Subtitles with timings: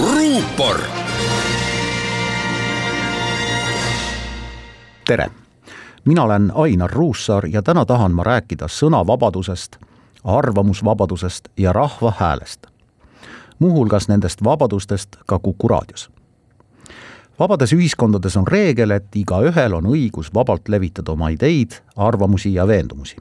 [0.00, 0.80] ruupor.
[5.06, 5.30] tere,
[6.04, 9.76] mina olen Ainar Ruussaar ja täna tahan ma rääkida sõnavabadusest,
[10.24, 12.66] arvamusvabadusest ja rahva häälest.
[13.58, 16.10] muuhulgas nendest vabadustest ka Kuku raadios
[17.38, 23.16] vabades ühiskondades on reegel, et igaühel on õigus vabalt levitada oma ideid, arvamusi ja veendumusi.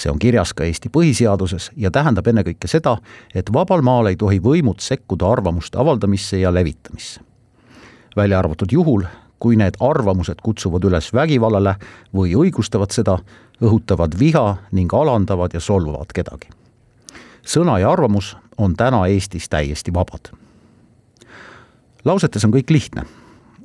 [0.00, 2.96] See on kirjas ka Eesti põhiseaduses ja tähendab ennekõike seda,
[3.34, 7.20] et vabal maal ei tohi võimud sekkuda arvamuste avaldamisse ja levitamisse.
[8.16, 9.04] välja arvatud juhul,
[9.38, 11.76] kui need arvamused kutsuvad üles vägivallale
[12.14, 13.18] või õigustavad seda,
[13.60, 16.48] õhutavad viha ning alandavad ja solvavad kedagi.
[17.46, 20.32] sõna ja arvamus on täna Eestis täiesti vabad
[22.04, 23.04] lausetes on kõik lihtne,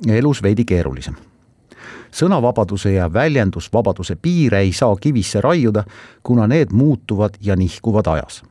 [0.08, 1.16] elus veidi keerulisem.
[2.12, 5.84] Sõnavabaduse ja väljendusvabaduse piire ei saa kivisse raiuda,
[6.22, 8.42] kuna need muutuvad ja nihkuvad ajas.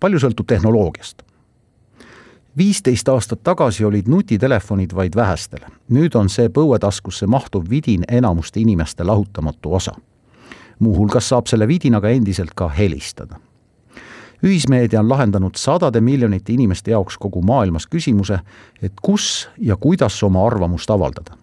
[0.00, 1.22] palju sõltub tehnoloogiast.
[2.56, 9.04] viisteist aastat tagasi olid nutitelefonid vaid vähestele, nüüd on see põuetaskusse mahtuv vidin enamuste inimeste
[9.04, 9.92] lahutamatu osa.
[10.78, 13.38] muuhulgas saab selle vidinaga endiselt ka helistada
[14.42, 18.38] ühismeedia on lahendanud sadade miljonite inimeste jaoks kogu maailmas küsimuse,
[18.82, 21.36] et kus ja kuidas oma arvamust avaldada.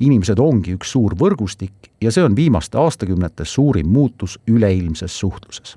[0.00, 5.76] Inimesed ongi üks suur võrgustik ja see on viimaste aastakümnete suurim muutus üleilmses suhtluses.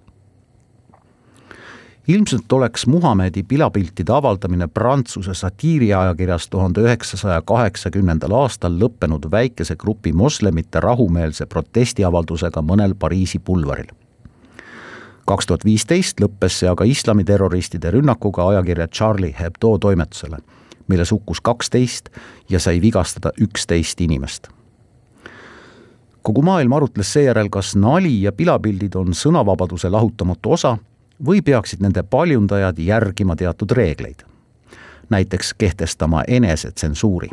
[2.07, 10.79] ilmselt oleks Muhamedi pilapiltide avaldamine Prantsuse satiiriajakirjas tuhande üheksasaja kaheksakümnendal aastal lõppenud väikese grupi moslemite
[10.79, 13.93] rahumeelse protestiavaldusega mõnel Pariisi pulvaril
[15.29, 20.39] kaks tuhat viisteist lõppes see aga islamiterroristide rünnakuga ajakirja Charlie Hebdo toimetusele,
[20.89, 22.09] milles hukkus kaksteist
[22.49, 24.47] ja sai vigastada üksteist inimest.
[26.21, 30.77] kogu maailm arutles seejärel, kas nali ja pilapildid on sõnavabaduse lahutamatu osa
[31.25, 34.23] või peaksid nende paljundajad järgima teatud reegleid.
[35.09, 37.29] näiteks kehtestama enesetsensuuri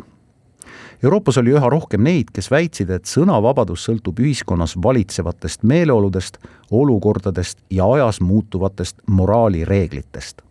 [1.03, 6.39] Euroopas oli üha rohkem neid, kes väitsid, et sõnavabadus sõltub ühiskonnas valitsevatest meeleoludest,
[6.73, 10.41] olukordadest ja ajas muutuvatest moraalireeglitest.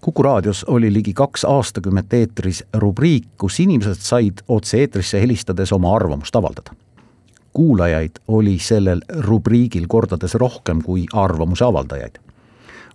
[0.00, 6.36] Kuku raadios oli ligi kaks aastakümmet eetris rubriik, kus inimesed said otse-eetrisse helistades oma arvamust
[6.36, 6.72] avaldada.
[7.52, 12.18] kuulajaid oli sellel rubriigil kordades rohkem kui arvamuse avaldajaid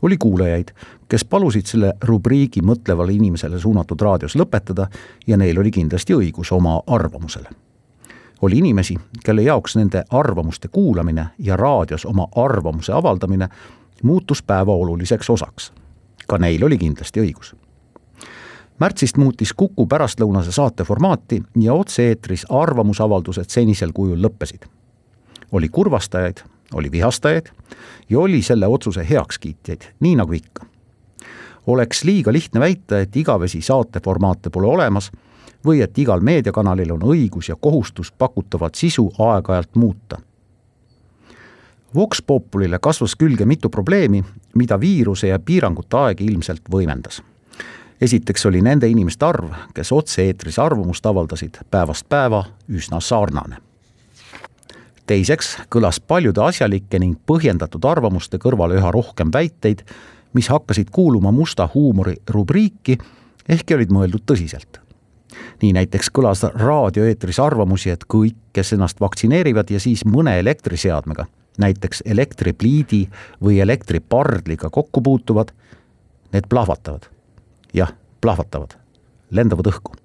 [0.03, 0.67] oli kuulajaid,
[1.07, 4.87] kes palusid selle rubriigi mõtlevale inimesele suunatud raadios lõpetada
[5.27, 7.49] ja neil oli kindlasti õigus oma arvamusele.
[8.41, 13.47] oli inimesi, kelle jaoks nende arvamuste kuulamine ja raadios oma arvamuse avaldamine
[14.03, 15.71] muutus päeva oluliseks osaks.
[16.27, 17.53] Ka neil oli kindlasti õigus
[18.79, 24.65] märtsist muutis Kuku pärastlõunase saate formaati ja otse-eetris arvamusavaldused senisel kujul lõppesid.
[25.51, 26.37] oli kurvastajaid,
[26.73, 27.49] oli vihastajaid
[28.09, 30.65] ja oli selle otsuse heakskiitjaid, nii nagu ikka.
[31.67, 35.11] oleks liiga lihtne väita, et igavesi saateformaate pole olemas
[35.65, 40.17] või et igal meediakanalil on õigus ja kohustus pakutavat sisu aeg-ajalt muuta.
[41.95, 44.23] Vox Populile kasvas külge mitu probleemi,
[44.55, 47.21] mida viiruse ja piirangute aeg ilmselt võimendas
[48.03, 53.61] esiteks oli nende inimeste arv, kes otse-eetris arvamust avaldasid, päevast päeva üsna sarnane
[55.07, 59.83] teiseks kõlas paljude asjalike ning põhjendatud arvamuste kõrvale üha rohkem väiteid,
[60.33, 62.97] mis hakkasid kuuluma musta huumori rubriiki,
[63.49, 64.79] ehkki olid mõeldud tõsiselt.
[65.61, 71.25] nii näiteks kõlas raadioeetris arvamusi, et kõik, kes ennast vaktsineerivad ja siis mõne elektriseadmega,
[71.57, 73.07] näiteks elektripliidi
[73.43, 75.53] või elektripardliga kokku puutuvad,
[76.33, 77.09] need plahvatavad.
[77.73, 78.77] jah, plahvatavad,
[79.31, 79.95] lendavad õhku.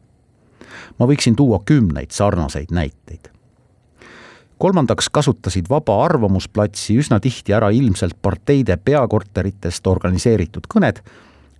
[0.98, 3.31] ma võiksin tuua kümneid sarnaseid näiteid
[4.59, 11.00] kolmandaks kasutasid Vaba Arvamusplatsi üsna tihti ära ilmselt parteide peakorteritest organiseeritud kõned,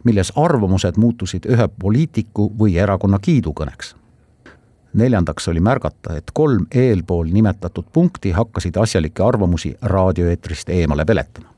[0.05, 3.95] milles arvamused muutusid ühe poliitiku või erakonna kiidukõneks.
[4.99, 11.49] Neljandaks oli märgata, et kolm eelpool nimetatud punkti hakkasid asjalikke arvamusi raadioeetrist eemale peletama.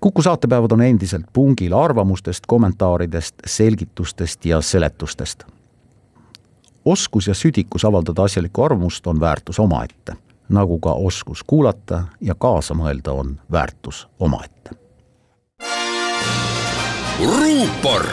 [0.00, 5.44] kuku saatepäevad on endiselt pungil arvamustest, kommentaaridest, selgitustest ja seletustest
[6.86, 10.12] oskus ja südikus avaldada asjalikku arvamust on väärtus omaette,
[10.48, 14.70] nagu ka oskus kuulata ja kaasa mõelda on väärtus omaette.
[17.18, 18.06] ruupor